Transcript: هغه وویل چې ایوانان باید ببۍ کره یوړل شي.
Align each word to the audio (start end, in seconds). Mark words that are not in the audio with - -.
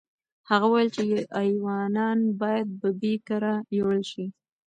هغه 0.49 0.65
وویل 0.69 0.89
چې 0.95 1.03
ایوانان 1.41 2.19
باید 2.41 2.67
ببۍ 2.79 3.15
کره 3.27 3.53
یوړل 3.77 4.03
شي. 4.11 4.25